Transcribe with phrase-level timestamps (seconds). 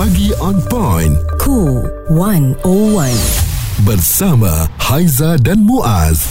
[0.00, 1.12] Pagi on point.
[1.36, 2.64] Cool 101.
[3.84, 6.24] Bersama Haiza dan Muaz.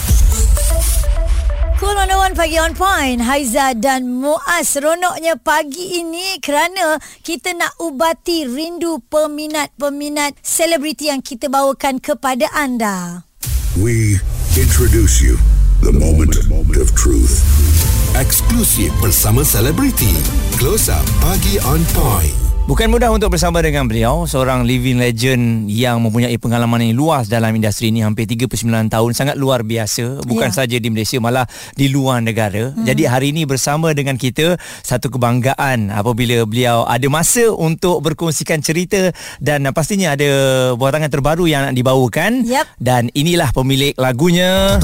[1.78, 8.42] Cool 101 Pagi on point Haiza dan Muaz Seronoknya pagi ini Kerana kita nak ubati
[8.42, 13.22] rindu peminat-peminat Selebriti yang kita bawakan kepada anda
[13.78, 14.18] We
[14.58, 15.38] introduce you
[15.86, 16.42] the moment
[16.74, 17.38] of truth.
[18.18, 20.10] Eksklusif bersama selebriti.
[20.58, 22.49] Close Up Pagi on point.
[22.70, 27.50] Bukan mudah untuk bersama dengan beliau, seorang living legend yang mempunyai pengalaman yang luas dalam
[27.50, 30.22] industri ini hampir 39 tahun, sangat luar biasa.
[30.22, 30.62] Bukan Ya.
[30.62, 32.70] saja di Malaysia, malah di luar negara.
[32.70, 32.86] Hmm.
[32.86, 34.54] Jadi hari ini bersama dengan kita,
[34.86, 39.10] satu kebanggaan apabila beliau ada masa untuk berkongsikan cerita
[39.42, 40.30] dan pastinya ada
[40.78, 42.46] buatangan terbaru yang nak dibawakan.
[42.46, 42.70] Yap.
[42.78, 44.78] Dan inilah pemilik lagunya.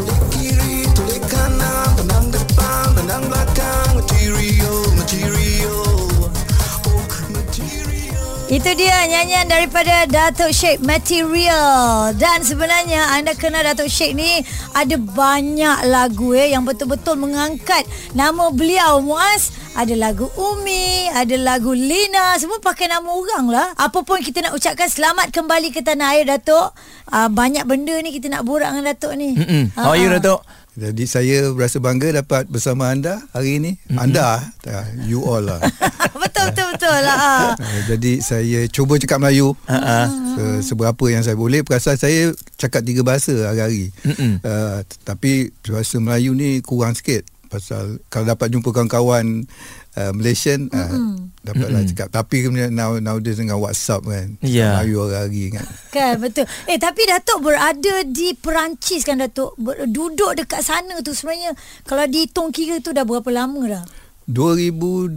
[8.57, 14.41] Itu dia nyanyian daripada Datuk Sheikh Material Dan sebenarnya anda kenal Datuk Sheikh ni
[14.73, 17.85] Ada banyak lagu eh Yang betul-betul mengangkat
[18.17, 24.01] nama beliau Muaz Ada lagu Umi Ada lagu Lina Semua pakai nama orang lah Apa
[24.09, 26.73] pun kita nak ucapkan Selamat kembali ke tanah air Datuk
[27.13, 29.77] uh, Banyak benda ni kita nak borak dengan Datuk ni Mm-mm.
[29.77, 30.25] How are you Ah, ah.
[30.25, 30.41] Datuk?
[30.77, 33.81] Jadi saya berasa bangga dapat bersama anda hari ini.
[33.89, 33.97] Mm-hmm.
[33.97, 35.57] Anda, ah, you all lah.
[36.47, 37.49] Betul betul lah ah.
[37.53, 40.07] Ah, Jadi saya cuba cakap Melayu Uh-uh.
[40.33, 41.61] se- seberapa yang saya boleh.
[41.61, 43.91] Perasaan saya cakap tiga bahasa hari-hari.
[44.03, 44.39] Mm-mm.
[44.41, 47.23] Uh, tapi bahasa Melayu ni kurang sikit.
[47.47, 49.47] Pasal kalau dapat jumpa kawan-kawan
[49.95, 51.91] uh, Malaysian uh, dapatlah Mm-mm.
[51.95, 52.09] cakap.
[52.11, 54.35] Tapi kemudian now nowadays dengan WhatsApp kan.
[54.43, 54.83] Ya.
[54.83, 55.67] Melayu hari-hari kan.
[55.89, 56.43] Kan betul.
[56.67, 59.55] Eh tapi Datuk berada di Perancis kan Datuk.
[59.57, 63.85] Ber, duduk dekat sana tu sebenarnya kalau dihitung kira tu dah berapa lama dah?
[64.27, 65.15] 2026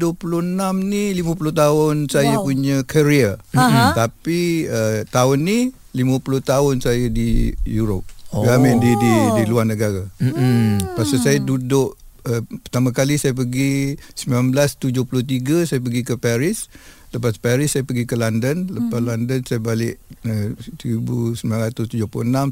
[0.85, 2.45] ni 50 tahun saya Wow.
[2.45, 3.41] punya career.
[3.57, 3.97] Aha.
[3.97, 5.59] Tapi uh, tahun ni
[5.97, 8.05] 50 tahun saya di Europe.
[8.29, 8.45] Oh.
[8.45, 10.05] I mean di di di luar negara.
[10.21, 10.93] Mm-mm.
[10.93, 11.97] Pasal saya duduk
[12.29, 16.69] uh, pertama kali saya pergi 1973 saya pergi ke Paris.
[17.09, 18.69] Lepas Paris saya pergi ke London.
[18.69, 19.97] Lepas London saya balik
[20.29, 20.53] uh,
[20.85, 21.97] 1976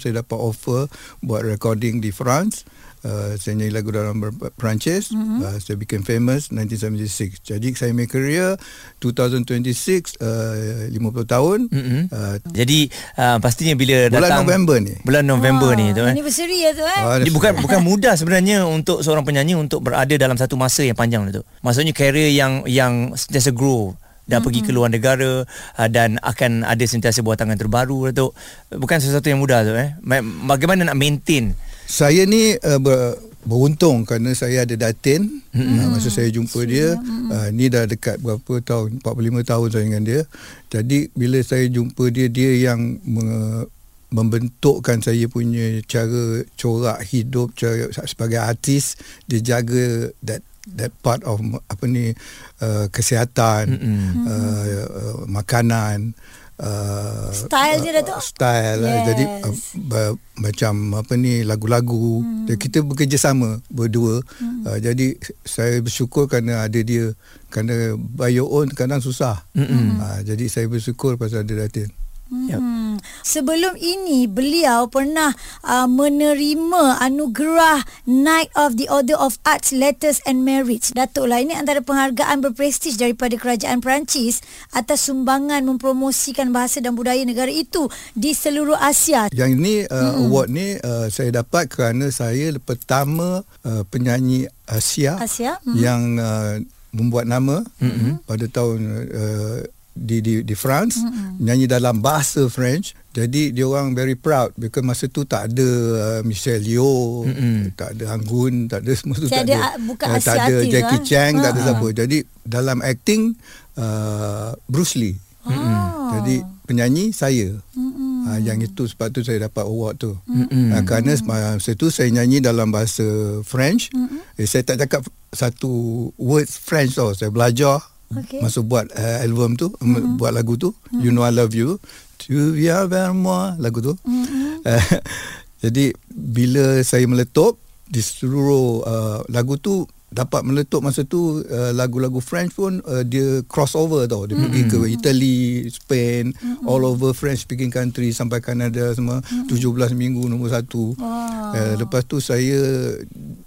[0.02, 0.90] saya dapat offer
[1.22, 2.66] buat recording di France.
[3.08, 4.20] Uh, saya nyanyi lagu dalam
[4.60, 5.16] Perancis.
[5.16, 5.40] Mm-hmm.
[5.40, 7.40] Uh, saya became famous 1976.
[7.40, 8.60] Jadi saya make career
[9.00, 11.60] 2026 uh, 50 tahun.
[11.72, 12.02] Mm-mm.
[12.12, 14.94] Uh, Jadi uh, pastinya bila bulan datang November ni.
[15.08, 16.12] Bulan November Ah, ni tu eh.
[16.12, 17.00] Anniversary ya tu eh.
[17.00, 20.98] Ah, Dia bukan bukan mudah sebenarnya untuk seorang penyanyi untuk berada dalam satu masa yang
[20.98, 21.48] panjang tu.
[21.64, 23.96] Maksudnya career yang yang sentiasa grow
[24.28, 24.44] dan mm-hmm.
[24.44, 28.36] pergi ke luar negara uh, dan akan ada sentiasa buatangan terbaru tu.
[28.68, 29.96] Bukan sesuatu yang mudah tu eh.
[30.04, 31.56] Ma- Bagaimana nak maintain?
[31.88, 33.16] Saya ni uh, ber,
[33.48, 35.40] beruntung kerana saya ada datin.
[35.56, 35.80] Mm-hmm.
[35.80, 37.00] uh, masa saya jumpa dia
[37.32, 39.00] uh, ni dah dekat berapa tahun?
[39.00, 40.22] 45 tahun saya dengan dia.
[40.68, 43.64] Jadi bila saya jumpa dia dia yang me,
[44.12, 48.96] membentukkan saya punya cara corak hidup cara sebagai artis
[49.28, 50.40] dia jaga that
[50.76, 52.16] that part of apa ni
[52.64, 54.28] uh, kesihatan Mm-mm.
[54.28, 56.16] uh, uh, makanan
[56.62, 58.22] uh, Style dia, Datuk?
[58.22, 59.04] style yes.
[59.14, 62.54] jadi uh, macam apa ni lagu-lagu hmm.
[62.58, 64.66] kita bekerjasama berdua hmm.
[64.66, 67.14] uh, jadi saya bersyukur kerana ada dia
[67.50, 70.04] kerana by your own kadang susah Mm-mm.
[70.04, 71.90] uh, jadi saya bersyukur pasal ada Datin
[72.28, 72.60] Yep.
[72.98, 73.06] Hmm.
[73.22, 80.42] Sebelum ini beliau pernah uh, menerima anugerah Knight of the Order of Arts Letters and
[80.42, 80.92] Merits.
[80.92, 84.42] Datuk lah ini antara penghargaan berprestij daripada kerajaan Perancis
[84.74, 87.88] atas sumbangan mempromosikan bahasa dan budaya negara itu
[88.18, 89.30] di seluruh Asia.
[89.32, 90.28] yang ini uh, hmm.
[90.28, 95.62] award ni uh, saya dapat kerana saya pertama uh, penyanyi Asia, Asia?
[95.64, 95.78] Mhm.
[95.80, 96.60] yang uh,
[96.92, 98.26] membuat nama mm-hmm.
[98.26, 98.80] pada tahun
[99.12, 99.60] uh,
[99.98, 101.42] di di di France mm-hmm.
[101.42, 106.22] nyanyi dalam bahasa French jadi dia orang very proud because masa tu tak ada uh,
[106.22, 107.74] Michelle Yeoh Mm-mm.
[107.74, 111.02] tak ada Anggun tak ada semua tu tak ada ah, bukan Uh, tak ada Jackie
[111.02, 111.06] ah.
[111.06, 111.66] Chan tak ada Ha.
[111.74, 113.34] siapa jadi dalam acting
[113.76, 116.12] uh, Bruce Lee Oh.
[116.12, 120.76] jadi penyanyi saya mm uh, yang itu sebab tu saya dapat award tu Mm-mm.
[120.76, 123.88] uh, kerana masa tu saya nyanyi dalam bahasa French
[124.36, 125.02] eh, saya tak cakap
[125.32, 125.72] satu
[126.20, 127.80] words French tau saya belajar
[128.16, 128.40] Okey.
[128.40, 130.16] masa buat uh, album tu mm-hmm.
[130.16, 131.02] buat lagu tu mm-hmm.
[131.04, 131.76] You Know I Love You
[132.18, 134.64] Tu viens vers moi lagu tu mm-hmm.
[134.64, 134.84] uh,
[135.64, 142.24] jadi bila saya meletup di seluruh uh, lagu tu dapat meletup masa tu uh, lagu-lagu
[142.24, 144.44] French pun uh, dia crossover tau dia mm-hmm.
[144.48, 145.38] pergi ke Italy
[145.68, 146.64] Spain mm-hmm.
[146.64, 149.52] all over French speaking country sampai Canada semua mm-hmm.
[149.52, 151.52] 17 minggu nombor satu Wow.
[151.52, 152.56] uh, lepas tu saya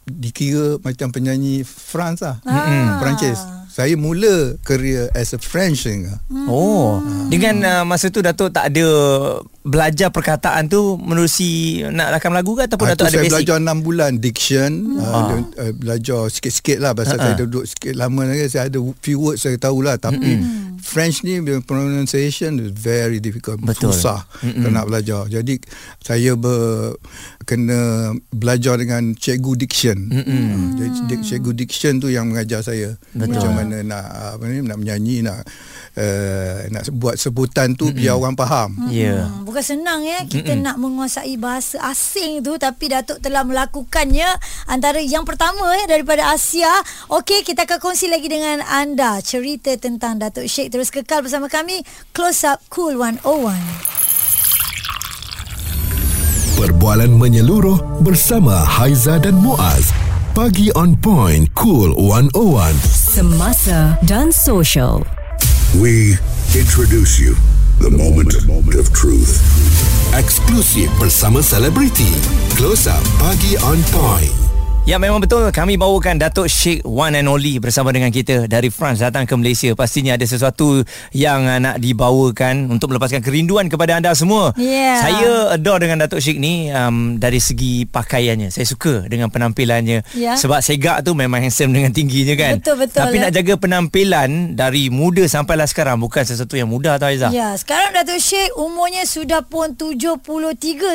[0.04, 3.00] dikira macam penyanyi France lah Ah.
[3.00, 3.40] Perancis
[3.70, 6.19] Saya mula career as a French singer.
[6.44, 8.87] Oh, dengan uh, masa tu Datuk tak ada
[9.62, 13.34] belajar perkataan tu menerusi nak rakam lagu ke ataupun Ah, Datuk tu ada saya basic?
[13.46, 15.31] belajar 6 bulan diction Ah.
[15.31, 17.26] uh, uh, belajar sikit-sikit lah pasal Ha-ha.
[17.31, 20.40] saya duduk sikit lama lagi saya ada few words saya tahulah tapi
[20.81, 23.93] French ni pronunciation is very difficult Betul.
[23.93, 25.61] susah kena belajar jadi
[26.00, 26.96] saya ber,
[27.40, 30.25] kena belajar dengan cikgu diction uh,
[30.76, 33.32] jadi dik- cikgu diction tu yang mengajar saya Betul.
[33.32, 34.04] macam mana nak
[34.37, 35.38] apa ni nak menyanyi nak
[35.96, 39.25] uh, nak buat sebutan tu biar orang faham Ya.
[39.25, 40.62] Hmm, bukan senang ya kita Mm-mm.
[40.62, 44.26] nak menguasai bahasa asing tu tapi Datuk telah melakukannya
[44.66, 46.70] antara yang pertama ya daripada Asia.
[47.08, 50.70] Okey, kita akan kongsi lagi dengan anda cerita tentang Datuk Sheikh.
[50.70, 54.09] Terus kekal bersama kami Close Up Cool 101.
[56.60, 59.96] Perbualan menyeluruh bersama Haiza dan Muaz.
[60.36, 62.76] Pagi on point, cool 101.
[62.84, 65.00] Semasa dan social.
[65.80, 66.20] We
[66.52, 67.32] introduce you
[67.80, 68.36] the moment
[68.76, 69.40] of truth.
[70.12, 72.12] Eksklusif bersama selebriti.
[72.60, 74.50] Close up pagi on point.
[74.88, 78.99] Ya memang betul kami bawakan Datuk Sheikh One and Only bersama dengan kita dari France
[78.99, 79.71] datang ke Malaysia.
[79.79, 80.82] Pastinya ada sesuatu
[81.15, 84.50] yang uh, nak dibawakan untuk melepaskan kerinduan kepada anda semua.
[84.59, 84.99] Ya.
[84.99, 88.50] Saya adore dengan Datuk Sheikh ni um, dari segi pakaiannya.
[88.50, 90.03] Saya suka dengan penampilannya.
[90.17, 90.35] Ya.
[90.35, 92.59] Sebab segak tu memang handsome dengan tingginya kan.
[92.59, 93.23] Betul, betul, Tapi ya.
[93.29, 97.31] nak jaga penampilan dari muda sampailah sekarang bukan sesuatu yang mudah tau Aizah.
[97.31, 100.19] Ya, sekarang Datuk Sheikh umurnya sudah pun 73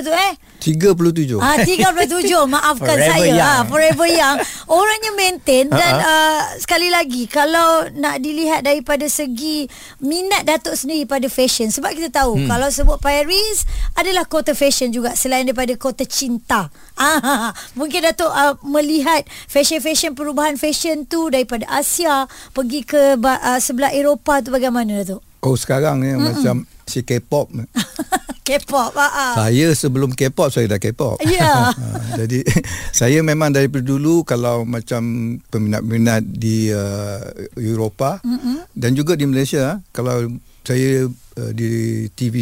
[0.04, 0.34] tu eh.
[0.60, 2.26] 37 Ah 37
[2.58, 3.32] maafkan Forever saya.
[3.32, 3.46] young.
[3.46, 4.40] Ah forever young.
[4.72, 9.68] Orangnya maintain dan uh, sekali lagi kalau nak dilihat daripada segi
[10.00, 12.48] minat Datuk sendiri pada fashion sebab kita tahu hmm.
[12.48, 13.68] kalau sebut Paris
[14.00, 16.72] adalah kota fashion juga selain daripada kota cinta.
[16.96, 22.24] Ah mungkin Datuk uh, melihat fashion-fashion perubahan fashion tu daripada Asia
[22.56, 25.20] pergi ke uh, sebelah Eropah tu bagaimana Datuk?
[25.46, 26.26] Oh sekarang ni Mm-mm.
[26.26, 27.54] macam si K-pop.
[28.46, 29.10] K-pop ah.
[29.14, 29.34] ah.
[29.38, 31.22] Saya sebelum K-pop saya dah K-pop.
[31.22, 31.70] Ya.
[31.70, 31.86] Ha,
[32.26, 32.42] jadi
[33.06, 38.26] saya memang daripada dulu kalau macam peminat-peminat di uh, Eropah
[38.74, 40.34] dan juga di Malaysia kalau
[40.66, 42.36] saya uh, di TV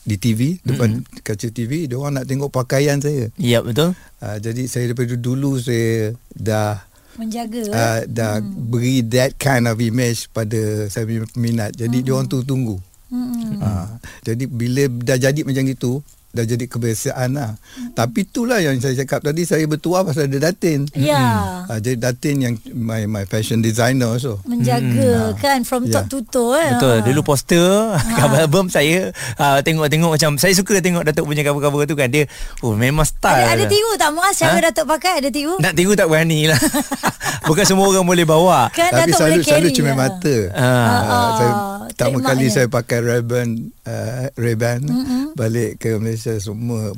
[0.00, 1.20] di TV depan mm-hmm.
[1.20, 3.28] kaca TV dia orang nak tengok pakaian saya.
[3.36, 3.92] Ya betul.
[4.24, 6.88] Uh, jadi saya daripada dulu saya dah
[7.20, 8.72] Menjaga uh, dah hmm.
[8.72, 11.76] beri that kind of image pada saya peminat.
[11.76, 12.04] Jadi hmm.
[12.08, 12.80] dia orang tu tunggu.
[13.12, 13.60] Hmm.
[13.60, 16.00] Uh, jadi bila dah jadi macam itu
[16.30, 17.58] dah jadi kebiasaan lah.
[17.58, 17.90] Hmm.
[17.90, 20.86] Tapi itulah yang saya cakap tadi saya bertuah pasal ada Datin.
[20.94, 21.66] Ya.
[21.66, 24.38] Uh, jadi Datin yang my my fashion designer also.
[24.46, 25.38] menjaga hmm.
[25.38, 26.10] kan from top Ya.
[26.10, 26.70] to toe eh.
[26.78, 26.96] Betul.
[26.96, 27.04] Ah.
[27.04, 27.68] Dulu poster
[28.14, 32.30] cover album saya uh, tengok-tengok macam saya suka tengok Datuk punya cover-cover tu kan dia
[32.62, 33.46] oh memang style.
[33.46, 34.64] ada, ada tiru tak Muaz cara Ha?
[34.70, 35.58] Datuk pakai ada tiru?
[35.58, 36.58] Nak tiru tak berani lah.
[37.48, 38.70] Bukan semua orang boleh bawa.
[38.70, 39.98] Kan Tapi Datuk selalu selalu cermin lah.
[39.98, 40.36] mata.
[40.54, 40.98] Ah.
[41.10, 41.52] Uh, saya
[41.90, 43.48] pertama kali saya pakai Ray-Ban
[43.86, 45.22] uh, Ray-Ban mm-hmm.
[45.34, 46.94] balik ke Malaysia semua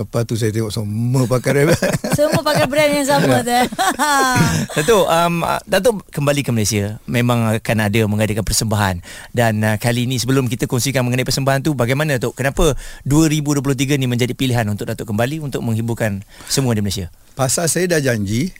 [0.00, 1.92] lepas tu saya tengok semua pakai Ray-Ban.
[2.20, 3.52] Semua pakai brand yang sama tu.
[3.52, 3.66] eh.
[4.76, 5.34] Datuk, um,
[5.64, 9.00] Datuk kembali ke Malaysia memang akan ada mengadakan persembahan
[9.32, 12.36] dan uh, kali ini sebelum kita kongsikan mengenai persembahan tu bagaimana Datuk?
[12.36, 12.76] Kenapa
[13.08, 17.08] 2023 ni menjadi pilihan untuk Datuk kembali untuk menghiburkan semua di Malaysia?
[17.36, 18.52] Pasal saya dah janji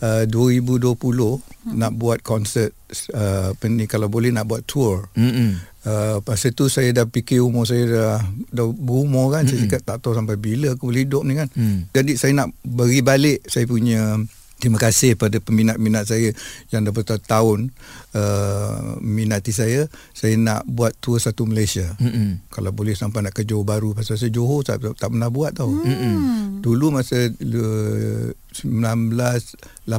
[0.00, 1.74] uh, 2020 hmm.
[1.76, 2.74] nak buat konsert
[3.14, 5.10] uh, apa ni kalau boleh nak buat tour.
[5.14, 5.60] Hmm.
[5.84, 8.16] Uh, pasal tu saya dah fikir umur saya dah
[8.48, 11.48] dah berumur kan saya cakap tak tahu sampai bila aku boleh hidup ni kan.
[11.52, 11.92] Mm.
[11.92, 14.16] Jadi saya nak beri balik saya punya
[14.58, 16.32] terima kasih pada peminat-minat saya
[16.72, 17.74] yang dah bertahun-tahun
[18.16, 19.86] uh, minati saya.
[20.16, 21.94] Saya nak buat tour satu Malaysia.
[22.00, 22.40] Mm-mm.
[22.48, 25.70] Kalau boleh sampai nak ke Johor Baru pasal saya Johor tak, tak pernah buat tau.
[25.70, 26.64] Mm.
[26.64, 28.28] Dulu masa uh,
[28.62, 29.90] 1984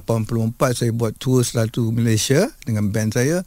[0.74, 3.46] saya buat tour satu Malaysia dengan band saya.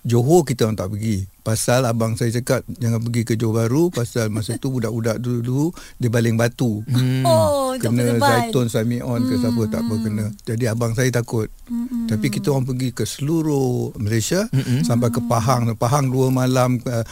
[0.00, 1.28] Johor kita orang tak pergi.
[1.40, 6.08] Pasal abang saya cakap jangan pergi ke Johor Baru pasal masa tu budak-budak dulu dia
[6.12, 6.84] baling batu.
[6.88, 7.24] Mm.
[7.24, 8.16] Oh, Kena.
[8.20, 10.26] Zaitun Samion ke siapa tak apa kena.
[10.44, 11.48] Jadi abang saya takut.
[11.68, 12.08] Mm-mm.
[12.08, 14.84] Tapi kita orang pergi ke seluruh Malaysia Mm-mm.
[14.84, 15.72] sampai ke Pahang.
[15.76, 17.04] Pahang dua malam uh,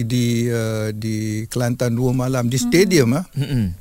[0.00, 3.24] di uh, di Kelantan dua malam di stadium ah.
[3.36, 3.76] Mm-mm.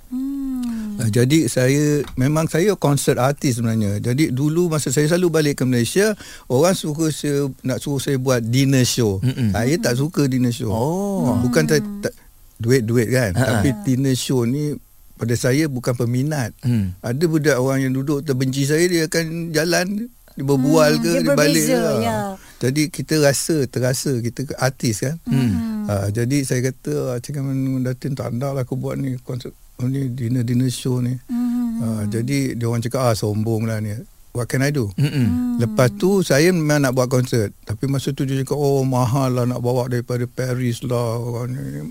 [0.95, 1.83] Uh, jadi saya
[2.13, 3.99] memang saya konsert artis sebenarnya.
[3.99, 8.39] Jadi dulu masa saya selalu balik ke Malaysia, orang suka saya nak suruh saya buat
[8.39, 9.19] dinner show.
[9.19, 9.51] Mm-mm.
[9.51, 10.69] Saya tak suka dinner show.
[10.69, 11.35] Oh.
[11.39, 12.15] Bukan saya tak,
[12.55, 13.31] duit-duit kan.
[13.33, 13.59] Ha-ha.
[13.59, 14.75] Tapi dinner show ni
[15.15, 16.51] pada saya bukan peminat.
[16.59, 16.95] Hmm.
[16.99, 21.23] Ada budak orang yang duduk terbenci saya dia akan jalan dia berbual Hmm, ke dia
[21.23, 21.95] dia, balik lah.
[21.99, 22.17] ya.
[22.59, 25.15] Jadi kita rasa terasa kita ke- artis kan.
[25.23, 25.87] Hmm.
[25.87, 30.07] Ha, jadi saya kata cakap dengan Datin tak ada lah aku buat ni konsert ni
[30.11, 31.15] dinner dinner show ni.
[31.27, 31.75] Hmm.
[31.75, 33.91] Ha, jadi dia orang cakap ah sombong lah ni.
[34.35, 34.91] what can I do?
[34.99, 35.57] Mm-mm.
[35.63, 37.55] Lepas tu saya memang nak buat konsert.
[37.63, 41.23] Tapi masa tu dia cakap oh mahal lah nak bawa daripada Paris lah.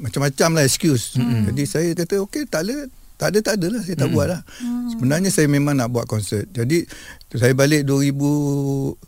[0.04, 1.16] Macam-macam lah excuse.
[1.16, 1.42] Mm-hmm.
[1.50, 2.84] Jadi saya kata okey tak ada
[3.24, 4.14] tak ada tak ada lah saya tak mm.
[4.14, 4.40] buat lah.
[4.60, 4.84] Mm.
[4.92, 6.44] Sebenarnya saya memang nak buat konsert.
[6.52, 6.84] Jadi
[7.32, 9.00] saya balik 2019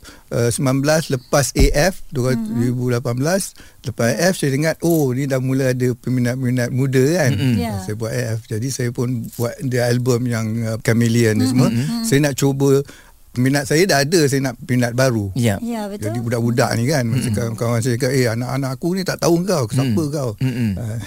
[1.13, 2.97] lepas AF 2018
[3.87, 7.31] lepas AF saya ingat oh ni dah mula ada peminat-peminat muda kan.
[7.37, 7.61] Mm-mm.
[7.61, 7.77] Ya.
[7.85, 8.49] Saya buat AF.
[8.49, 11.69] Jadi saya pun buat dia album yang uh, Chameleon ni semua.
[12.01, 12.81] Saya nak cuba
[13.37, 15.29] peminat saya dah ada saya nak peminat baru.
[15.31, 15.61] Ya.
[15.61, 16.09] Ya betul.
[16.09, 19.69] Jadi budak-budak ni kan Masa kawan-kawan saya cakap Eh anak-anak aku ni tak tahu kau
[19.69, 20.09] Siapa Mm.
[20.09, 20.71] kau Mm-mm.
[20.75, 20.97] Ah.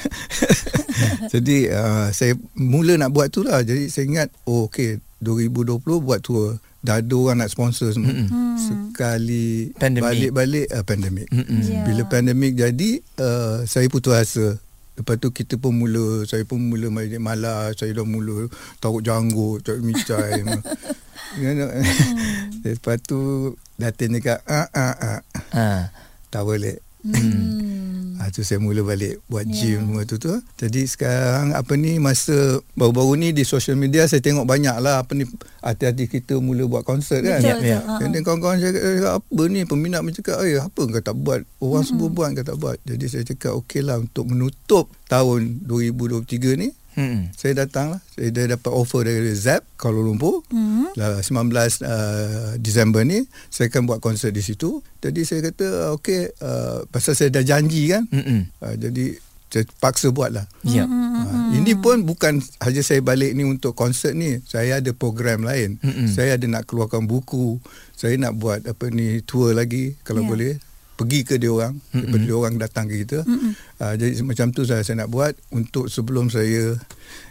[1.32, 6.20] Jadi uh, Saya mula nak buat tu lah Jadi saya ingat Oh okay 2020 buat
[6.20, 8.56] tour Dah ada orang nak sponsor semua Mm-mm.
[8.56, 10.06] Sekali Pandemik.
[10.06, 11.60] Balik-balik uh, Pandemik Mm-mm.
[11.62, 11.82] Ya.
[11.84, 14.56] Bila pandemik jadi uh, Saya putus asa
[14.94, 19.80] Lepas tu kita pun mula Saya pun mula malas Saya dah mula Taruh janggut Cari
[19.80, 20.40] micai
[21.37, 21.70] You know?
[22.62, 23.18] Lepas tu
[23.75, 25.20] Datin cakap ah, ah, ah.
[25.50, 25.66] Ha.
[26.28, 28.20] Tak boleh Hmm.
[28.20, 29.56] Ha, tu saya mula balik buat Ya.
[29.72, 30.28] gym semua tu tu.
[30.54, 32.37] Jadi sekarang apa ni masa
[32.75, 35.25] baru-baru ni di social media saya tengok banyak lah apa ni
[35.58, 37.40] hati-hati kita mula buat konsert kan.
[37.40, 37.88] Betul, Ya, betul.
[37.96, 41.16] Ha, Dan kawan-kawan saya cakap, eh, apa ni peminat macam cakap, eh apa kau tak
[41.16, 41.40] buat?
[41.56, 42.76] Orang semua buat kau tak buat.
[42.84, 47.32] Jadi saya cakap okey lah untuk menutup tahun 2023 ni Mm-mm.
[47.32, 48.00] saya datang lah.
[48.10, 50.44] Saya dah dapat offer dari ZAP Kuala Lumpur.
[50.49, 50.79] Hmm.
[50.94, 51.50] Lah 19
[51.82, 54.82] uh, Disember ni saya akan buat konsert di situ.
[54.99, 58.06] Jadi saya kata okey uh, pasal saya dah janji kan.
[58.11, 59.14] Uh, jadi
[59.50, 60.47] saya paksa buat lah.
[60.62, 60.87] Ya.
[60.87, 64.38] Uh, ini pun bukan saja saya balik ni untuk konsert ni.
[64.47, 65.78] Saya ada program lain.
[65.82, 66.06] Mm-mm.
[66.06, 67.59] Saya ada nak keluarkan buku.
[67.94, 70.28] Saya nak buat apa ni tour lagi kalau Ya.
[70.30, 70.54] boleh.
[70.94, 73.25] Pergi ke dia orang, daripada dia orang datang ke kita.
[73.80, 76.76] Uh, jadi macam tu saya saya nak buat untuk sebelum saya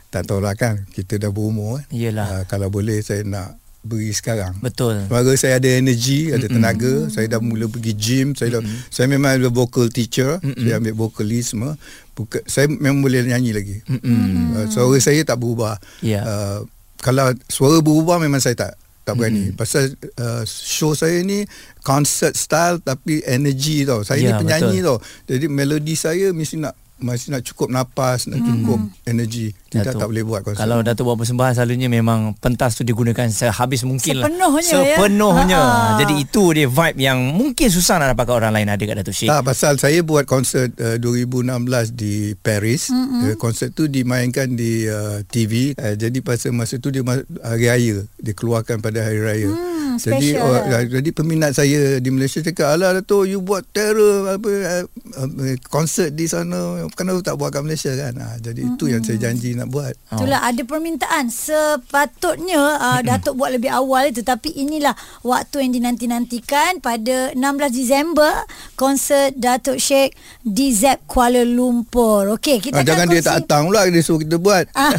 [0.10, 1.86] tak tahulah kan kita dah berumur kan.
[1.94, 2.28] Yelah.
[2.28, 4.60] Uh, kalau boleh saya nak beri sekarang.
[4.60, 5.08] Betul.
[5.08, 7.08] Maka saya ada energi, ada tenaga.
[7.08, 8.28] Saya dah mula pergi gym.
[8.36, 8.62] Saya dah,
[8.92, 10.36] saya memang ada vocal teacher.
[10.44, 11.80] Saya ambil vocalist semua.
[12.12, 13.78] Bukan, saya memang boleh nyanyi lagi.
[13.88, 15.80] Uh, suara saya tak berubah.
[16.04, 16.28] Ya.
[16.28, 16.60] Uh,
[17.00, 18.76] kalau suara berubah memang saya tak
[19.08, 19.56] tak berani.
[19.56, 21.48] Pasal uh, show saya ni
[21.82, 24.04] concert style tapi energy tau.
[24.04, 24.86] Saya Ya, ni penyanyi betul.
[24.86, 24.98] tau.
[25.26, 29.56] Jadi melodi saya mesti nak masih nak cukup napas, nak cukup energi.
[29.70, 30.02] Kita Datuk.
[30.02, 30.62] tak boleh buat konsert.
[30.66, 34.82] Kalau Datuk buat persembahan selalunya memang pentas tu digunakan sehabis mungkin Sepenuhnya, lah.
[34.82, 34.98] ya.
[34.98, 35.62] Sepenuhnya.
[35.62, 35.98] Ha.
[36.02, 39.30] Jadi itu dia vibe yang mungkin susah nak dapatkan orang lain ada kat Datuk Syed.
[39.30, 42.90] Tak pasal saya buat konsert uh, 2016 di Paris.
[42.90, 43.22] Mm-hmm.
[43.30, 45.78] Uh, konsert tu dimainkan di uh, TV.
[45.78, 47.06] Uh, jadi pasal masa tu dia
[47.46, 49.50] hari raya, dikeluarkan pada hari raya.
[49.54, 50.82] Hmm, jadi special oh, lah.
[50.82, 54.86] uh, jadi peminat saya di Malaysia cakap, "Alah Dato, you buat terror apa uh,
[55.22, 56.89] uh, konsert di sana.
[56.94, 58.76] Kenapa tak buat kat Malaysia kan?" Uh, jadi mm-hmm.
[58.78, 59.94] itu yang saya janji nak buat.
[60.14, 66.82] Itulah ada permintaan sepatutnya uh, Datuk buat lebih awal itu tapi inilah waktu yang dinanti-nantikan
[66.82, 67.40] pada 16
[67.72, 72.38] Disember konsert Datuk Sheikh di ZEP Kuala Lumpur.
[72.40, 74.66] Okey, kita Ah, jangan akan dia tak datang pula dia suruh kita buat.
[74.78, 74.92] ah,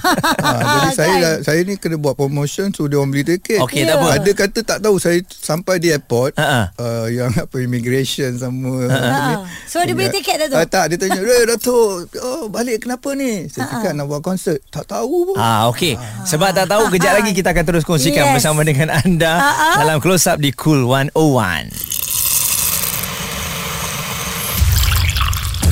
[0.60, 1.22] jadi saya Kan?
[1.22, 3.60] dah, saya ni kena buat promotion suruh dia orang beli tiket.
[3.64, 4.06] Okey, tak apa.
[4.20, 9.34] Ada kata tak tahu saya sampai di airport uh, yang apa immigration sama apa ni.
[9.40, 9.44] Ha.
[9.64, 10.58] So, dia beli tiket, Datuk?
[10.60, 11.79] Ah, tak, dia tanya, "Eh Datuk,
[12.20, 14.60] oh balik kenapa ni?" Saya cakap nak buat konsert.
[14.68, 15.36] Tak tahu pun.
[15.36, 15.94] Ah okey.
[16.22, 18.34] Sebab tak tahu kejap lagi kita akan terus kongsikan Yes.
[18.36, 19.76] bersama dengan anda ah.
[19.76, 21.70] dalam close up di Cool 101.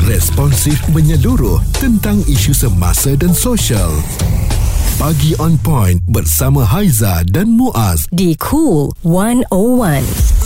[0.05, 3.93] Responsif menyeluruh tentang isu semasa dan sosial.
[4.97, 8.09] Pagi on point bersama Haiza dan Muaz.
[8.09, 10.38] di Cool 101.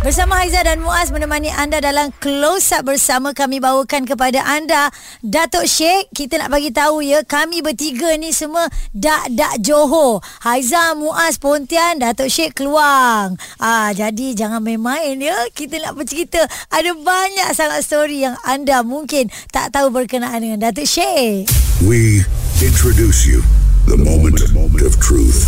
[0.00, 3.36] Bersama Haiza dan Muaz menemani anda dalam close up bersama.
[3.36, 4.88] Kami bawakan kepada anda
[5.20, 8.64] Datuk Sheikh kita nak bagi tahu ya kami bertiga ni semua
[8.96, 10.24] dak-dak Johor.
[10.40, 13.36] Haiza, Muaz, Pontian, Datuk Sheikh Keluang.
[13.60, 15.36] Ah, jadi jangan main-main ya.
[15.52, 16.48] Kita nak bercerita.
[16.72, 21.44] Ada banyak sangat story yang anda mungkin tak tahu berkenaan dengan Datuk Sheikh.
[21.84, 22.24] We
[22.64, 23.44] introduce you
[23.84, 24.40] the moment
[24.80, 25.44] of truth.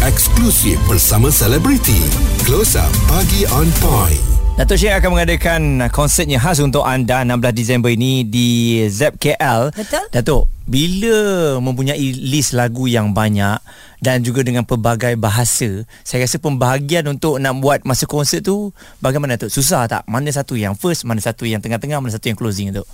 [0.00, 2.00] Eksklusif bersama selebriti.
[2.48, 4.24] Close Up Pagi on Point.
[4.56, 5.60] Datuk Syed akan mengadakan
[5.92, 9.68] konsertnya khas untuk anda 16 Disember ini di ZEP KL.
[9.76, 10.04] Betul.
[10.08, 11.18] Datuk, bila
[11.60, 13.60] mempunyai list lagu yang banyak
[14.00, 18.72] dan juga dengan pelbagai bahasa, saya rasa pembahagian untuk nak buat masa konsert tu
[19.04, 19.52] bagaimana Datuk?
[19.52, 20.08] Susah tak?
[20.08, 22.88] Mana satu yang first, mana satu yang tengah-tengah, mana satu yang closing Datuk?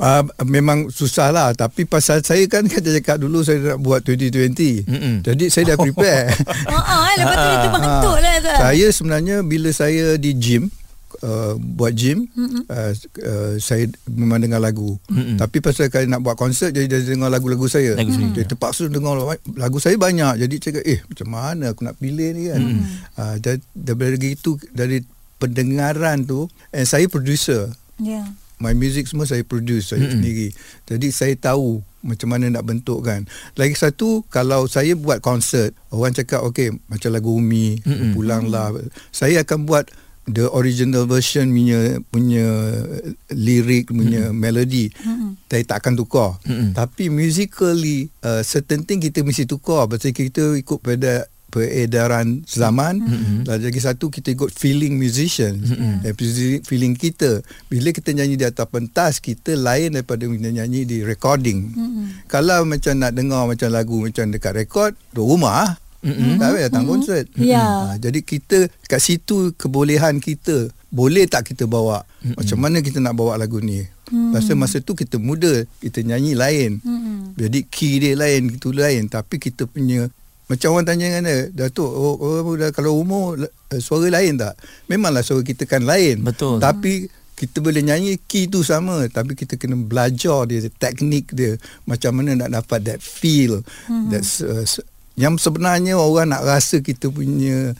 [0.00, 4.88] Uh, memang susah lah Tapi pasal saya kan Kata cakap dulu Saya nak buat 2020
[4.88, 5.14] Mm-mm.
[5.20, 6.32] Jadi saya dah prepare.
[6.72, 8.52] Ha ah, lepas tu dia terbentuk lah tu.
[8.56, 10.72] Saya sebenarnya Bila saya di gym
[11.22, 12.26] uh, buat gym
[12.68, 14.98] uh, uh, saya memang dengar lagu.
[15.08, 15.38] Mm-mm.
[15.38, 17.94] tapi pasal kalau nak buat konsert jadi dia dengar lagu-lagu saya.
[17.94, 18.42] Lagu sendiri.
[18.42, 19.18] dia terpaksa dengar
[19.56, 20.42] lagu saya banyak.
[20.42, 22.60] Jadi cakap eh macam mana aku nak pilih ni kan?
[23.18, 25.04] Uh, dan daripada itu dari
[25.36, 27.70] pendengaran tu and saya producer.
[28.00, 28.26] Ya.
[28.62, 30.22] My music semua saya produce saya Mm-mm.
[30.22, 30.48] sendiri.
[30.86, 33.26] Jadi saya tahu macam mana nak bentukkan.
[33.58, 38.14] Lagi satu kalau saya buat konsert, orang cakap okey macam lagu Umi, Mm-mm.
[38.14, 38.70] pulanglah.
[39.10, 39.90] Saya akan buat
[40.30, 42.46] the original version punya punya
[43.34, 44.94] lirik punya melody.
[45.50, 46.38] Saya tak akan tukar.
[46.46, 46.78] Mm-mm.
[46.78, 53.38] Tapi musically uh, certain thing kita mesti tukar pasal kita ikut pada peredaran zaman mm-hmm.
[53.44, 56.64] dan lagi satu kita ikut feeling musician mm-hmm.
[56.64, 61.68] feeling kita bila kita nyanyi di atas pentas kita lain daripada kita nyanyi di recording
[61.76, 62.06] mm-hmm.
[62.32, 66.40] kalau macam nak dengar macam lagu macam dekat rekod di rumah mm-hmm.
[66.40, 67.92] tak payah datang konsert Ya.
[67.92, 72.36] ha, jadi kita kat situ kebolehan kita boleh tak kita bawa mm-hmm.
[72.40, 74.32] macam mana kita nak bawa lagu ni mm-hmm.
[74.32, 77.36] Pasal masa tu kita muda kita nyanyi lain mm-hmm.
[77.36, 80.08] jadi key dia lain itu lain tapi kita punya
[80.52, 84.52] macam orang tanya kan dia, Datuk, oh, oh, dah, kalau umur eh, suara lain tak?
[84.84, 86.20] Memanglah suara kita kan lain.
[86.20, 86.60] Betul.
[86.60, 91.58] Tapi kita boleh nyanyi key tu sama tapi kita kena belajar dia teknik dia
[91.90, 94.14] macam mana nak dapat that feel hmm.
[94.14, 94.62] that's uh,
[95.18, 97.74] yang sebenarnya orang nak rasa kita punya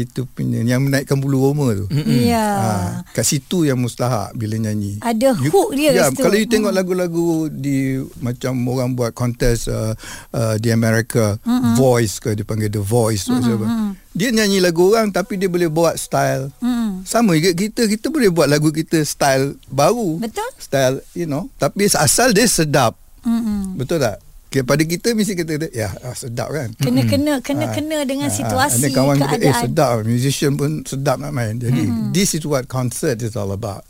[0.00, 1.84] kita punya yang menaikkan bulu roma tu.
[2.08, 2.48] Ya.
[2.48, 2.70] Ha,
[3.12, 4.96] kat situ yang mustahak bila nyanyi.
[5.04, 6.24] Ada hook dia ya, situ.
[6.24, 9.92] Kalau you tengok lagu-lagu di macam orang buat kontes uh,
[10.32, 11.74] uh, di Amerika, mm-hmm.
[11.76, 14.16] Voice ke dia panggil The Voice mm-hmm.
[14.16, 16.48] Dia nyanyi lagu orang tapi dia boleh buat style.
[16.64, 17.04] Mm.
[17.04, 20.18] Sama juga kita, kita boleh buat lagu kita style baru.
[20.18, 20.48] Betul.
[20.56, 21.46] Style, you know.
[21.60, 22.96] Tapi asal dia sedap.
[23.20, 23.76] Mm-mm.
[23.76, 24.29] Betul tak?
[24.50, 26.74] Okay, pada kita mesti kita kata, ya ah, sedap kan.
[26.74, 29.62] Kena kena kena Ah, kena dengan ah, situasi Ada kawan kita, eh keadaan.
[29.62, 29.94] sedap.
[30.02, 31.54] Musician pun sedap nak main.
[31.54, 32.10] Jadi, mm-hmm.
[32.10, 33.86] this is what concert is all about.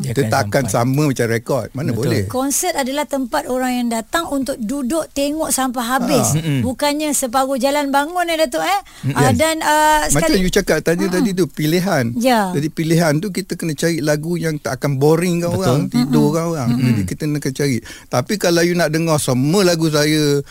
[0.00, 1.74] Dia Kita akan takkan sama macam rekod.
[1.74, 2.06] Mana Betul.
[2.06, 2.22] boleh.
[2.30, 6.22] Konsert adalah tempat orang yang datang untuk duduk tengok sampai habis.
[6.32, 6.38] Ah.
[6.38, 6.62] Mm-mm.
[6.62, 8.80] Bukannya separuh jalan bangun ya Datuk eh.
[9.10, 9.34] Uh, Yes.
[9.36, 12.14] dan uh, Macam sekali you cakap tadi tadi tu pilihan.
[12.14, 12.54] Ya.
[12.54, 15.60] Jadi pilihan tu kita kena cari lagu yang tak akan boring kan Betul.
[15.60, 16.68] orang, tidur kan orang.
[16.78, 17.76] Jadi kita nak kena cari.
[18.06, 20.44] Tapi kalau you nak dengar semua lagu saya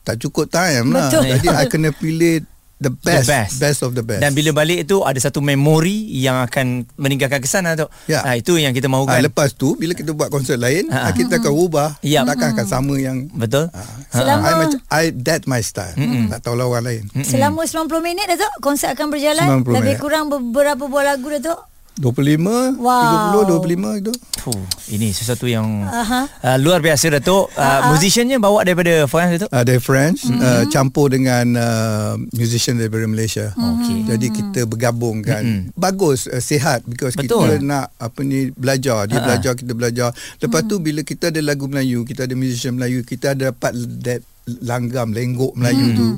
[0.00, 1.10] tak cukup time lah.
[1.10, 1.26] Betul.
[1.28, 2.46] Jadi I kena pilih
[2.78, 3.58] the best, best.
[3.58, 4.22] best of the best.
[4.22, 7.90] Dan bila balik itu ada satu memori yang akan meninggalkan kesan Datuk.
[8.06, 8.22] Ya.
[8.22, 9.18] Ha, itu yang kita Ah, mahukan.
[9.20, 11.12] lepas tu bila kita buat konsert lain, Ah, ah.
[11.12, 11.98] kita akan ubah.
[12.00, 12.22] Ya.
[12.22, 13.66] Takkan akan sama yang Betul?
[13.68, 15.98] Ah, Selama- I macam I that my style.
[16.30, 17.02] Tak tahulah orang lain.
[17.20, 20.00] selama 90 minit Datuk konsert akan berjalan 90 lebih minit.
[20.00, 21.58] kurang beberapa buah lagu Datuk.
[21.98, 23.34] 25, Wow.
[23.34, 24.12] 30, 25 itu.
[24.38, 24.62] Fuh,
[24.94, 26.30] ini sesuatu yang Aha.
[26.30, 27.50] uh, luar biasa Datuk.
[27.52, 27.90] Uh, Ah, ah.
[27.90, 29.50] musiciannya bawa daripada France Datuk?
[29.50, 30.40] Uh, dari French mm-hmm.
[30.40, 33.50] uh, campur dengan uh, musician daripada Malaysia.
[33.52, 34.06] Okey.
[34.06, 35.42] Jadi kita bergabungkan.
[35.42, 35.74] Mm-mm.
[35.74, 37.58] Bagus uh, sihat because Betul.
[37.58, 39.26] kita nak apa ni belajar, dia Ha-ha.
[39.26, 40.08] belajar kita belajar.
[40.38, 43.72] Lepas tu bila kita ada lagu Melayu, kita ada musician Melayu, kita ada dapat
[44.04, 44.20] that
[44.64, 46.08] langgam lenggok Melayu tu.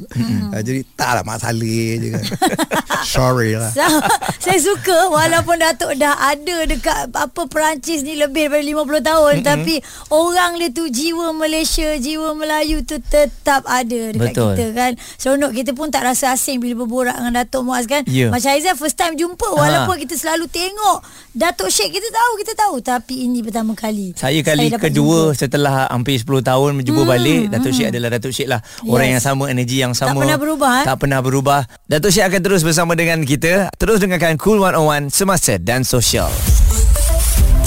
[0.51, 2.25] Uh, jadi taklah masalah je kan.
[3.15, 3.71] Sorry lah.
[3.73, 4.03] Sa-
[4.41, 8.65] saya suka walaupun Datuk dah ada dekat apa Perancis ni lebih daripada
[9.01, 9.51] 50 tahun mm-hmm.
[9.51, 9.75] tapi
[10.13, 14.53] orang dia tu jiwa Malaysia, jiwa Melayu tu tetap ada dekat Betul.
[14.57, 14.93] kita kan.
[15.19, 18.03] Seronok kita pun tak rasa asing bila berborak dengan Datuk Muaz kan.
[18.09, 18.31] Ya.
[18.31, 19.57] Macam Aizah first time jumpa Ha.
[19.57, 21.03] walaupun kita selalu tengok
[21.35, 24.15] Datuk Sheikh kita tahu, kita tahu tapi ini pertama kali.
[24.15, 25.39] Saya kali dapat kedua jumpa.
[25.39, 29.13] setelah hampir 10 tahun menjumpa hmm, balik Datuk Syed adalah Datuk Syed lah Orang Yes.
[29.19, 30.85] yang sama Energi yang Tak sama pernah berubah, eh?
[30.85, 35.57] Tak pernah berubah Datuk Syed akan terus bersama dengan kita Terus dengarkan Cool 101 Semasa
[35.57, 36.29] dan Sosial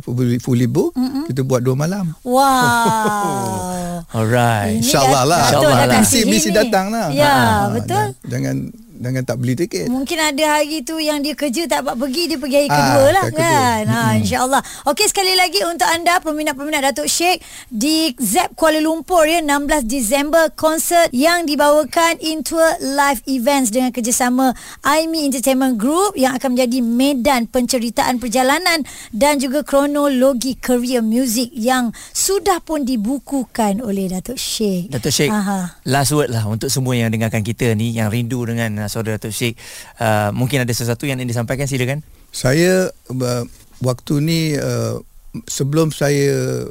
[0.42, 1.26] fully, book mm-hmm.
[1.30, 4.04] kita buat dua malam Wow.
[4.18, 4.80] Alright.
[4.80, 5.44] InsyaAllah lah.
[5.48, 6.00] InsyaAllah lah.
[6.02, 6.52] mesti ini.
[6.52, 8.06] datang lah Ya, Ah, betul.
[8.26, 8.56] jangan
[8.98, 12.38] jangan tak beli tiket Mungkin ada hari tu yang dia kerja tak dapat pergi dia
[12.38, 13.46] pergi hari Ah, kedua lah hari kedua.
[13.46, 13.84] kan.
[13.86, 14.62] Ha insya-Allah.
[14.86, 20.50] Okey sekali lagi untuk anda peminat-peminat Datuk Sheikh di ZEP Kuala Lumpur ya 16 Disember
[20.52, 27.42] konsert yang dibawakan Into Live Events dengan kerjasama Aimi Entertainment Group yang akan menjadi medan
[27.46, 28.82] penceritaan perjalanan
[29.12, 34.90] dan juga kronologi career music yang sudah pun dibukukan oleh Datuk Sheikh.
[34.90, 35.82] Datuk Sheikh, Aha.
[35.84, 39.34] last word lah untuk semua yang dengarkan kita ni yang rindu dengan uh, saudara Datuk
[39.34, 39.58] Sheikh.
[39.98, 42.06] Uh, mungkin ada sesuatu yang ingin disampaikan silakan.
[42.30, 43.44] saya uh,
[43.82, 45.02] waktu ni uh,
[45.50, 46.68] sebelum saya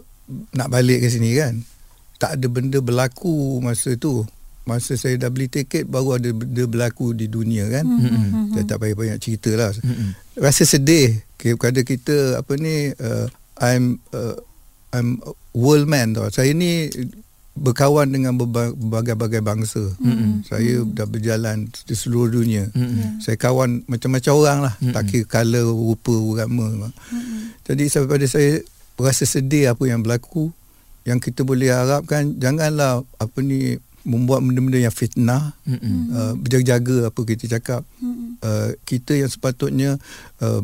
[0.57, 1.61] nak balik ke sini kan
[2.17, 4.25] tak ada benda berlaku masa tu
[4.65, 8.57] masa saya dah beli tiket baru ada benda berlaku di dunia kan mm-hmm.
[8.57, 10.41] saya tak payah banyak cerita lah mm-hmm.
[10.41, 13.29] rasa sedih kerana kita apa ni uh,
[13.61, 14.41] I'm uh,
[14.97, 15.21] I'm
[15.53, 16.89] world man tau saya ni
[17.55, 19.83] berkawan dengan berba- berbagai-bagai bangsa.
[20.03, 20.31] Mm-hmm.
[20.51, 22.67] Saya dah berjalan di seluruh dunia.
[22.75, 23.23] Mm-hmm.
[23.23, 24.75] Saya kawan macam-macam orang lah.
[24.83, 24.95] Mm-hmm.
[24.95, 26.67] Tak kira color, rupa, agama.
[26.91, 27.41] Mm-hmm.
[27.63, 28.53] Jadi daripada saya
[28.99, 30.51] rasa sedih apa yang berlaku.
[31.07, 35.55] Yang kita boleh harapkan janganlah apa ni membuat benda-benda yang fitnah.
[35.63, 35.99] Mm-hmm.
[36.11, 37.83] Uh, berjaga-jaga apa kita cakap.
[38.03, 38.29] Mm-hmm.
[38.43, 39.91] Uh, kita yang sepatutnya
[40.43, 40.61] uh,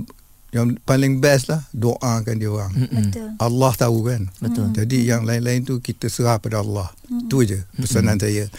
[0.51, 2.73] yang paling best lah doakan dia orang.
[2.75, 3.29] Betul.
[3.39, 4.23] Allah tahu kan.
[4.43, 4.67] Betul.
[4.75, 6.91] Jadi yang lain-lain tu kita serah pada Allah.
[7.07, 8.51] Itu je pesanan saya.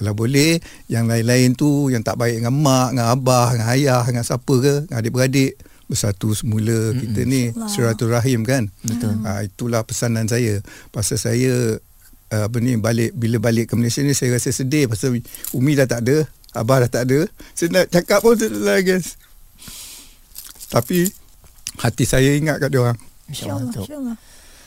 [0.00, 4.24] Kalau boleh yang lain-lain tu yang tak baik dengan mak, dengan abah, dengan ayah, dengan
[4.24, 5.60] siapa ke, dengan adik-beradik
[5.90, 8.70] bersatu semula kita ni silaturahim kan.
[8.86, 9.12] Betul.
[9.26, 10.62] Ha, itulah pesanan saya.
[10.94, 11.82] Pasal saya
[12.30, 15.18] uh, apa ni balik bila balik ke Malaysia ni saya rasa sedih pasal
[15.50, 17.26] Umi dah tak ada, abah dah tak ada.
[17.58, 19.18] Saya nak cakap pun tak guys.
[20.70, 21.10] Tapi
[21.80, 22.98] hati saya ingat kat dia orang.
[23.30, 23.72] InsyaAllah.
[23.72, 24.16] InsyaAllah.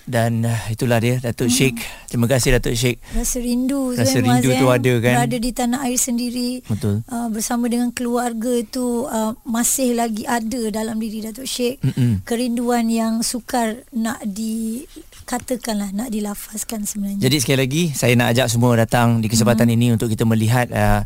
[0.03, 1.79] Dan uh, itulah dia Datuk Sheikh.
[2.05, 2.99] Terima kasih Datuk Sheikh.
[3.11, 4.75] Rasa rindu Rasa Zain rindu Muaz, tu eh.
[4.75, 5.13] ada kan?
[5.17, 6.95] Berada di tanah air sendiri Betul.
[7.05, 12.21] uh, Bersama dengan keluarga tu uh, Masih lagi ada dalam diri Datuk Sheikh Mm-mm.
[12.21, 18.75] Kerinduan yang sukar nak dikatakanlah Nak dilafazkan sebenarnya Jadi sekali lagi saya nak ajak semua
[18.75, 19.75] datang di kesempatan Hmm.
[19.79, 21.01] ini untuk kita melihat uh,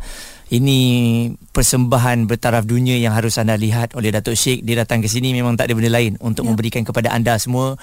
[0.48, 0.80] ini
[1.52, 4.64] persembahan bertaraf dunia yang harus anda lihat oleh Datuk Sheikh.
[4.64, 6.50] Dia datang ke sini memang tak ada benda lain untuk Ya.
[6.50, 7.76] memberikan kepada anda semua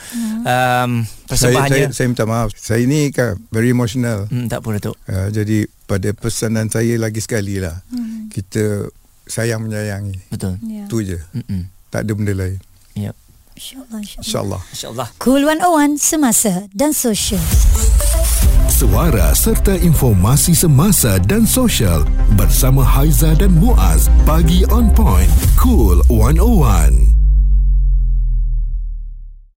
[0.42, 1.88] um, Saya, saya, persembahannya.
[1.92, 2.48] saya minta maaf.
[2.56, 4.26] Saya ni kan very emotional.
[4.28, 4.96] Hmm, tak apa Datuk.
[5.08, 7.84] Uh, jadi pada pesanan saya lagi sekali lah.
[7.92, 8.28] Hmm.
[8.32, 8.88] Kita
[9.28, 10.32] sayang menyayangi.
[10.32, 10.60] Betul.
[10.64, 10.84] Ya.
[10.84, 11.18] Itu je.
[11.32, 11.70] Mm-mm.
[11.88, 12.58] Tak ada benda lain.
[12.98, 13.16] Yep.
[13.54, 14.62] InsyaAllah insya InsyaAllah.
[14.74, 15.08] InsyaAllah.
[15.22, 17.42] Cool 101 Semasa dan Sosial
[18.74, 22.02] Suara serta informasi semasa dan sosial
[22.34, 24.10] bersama Haiza dan Muaz.
[24.26, 25.30] Pagi on point.
[25.54, 27.23] Cool 101.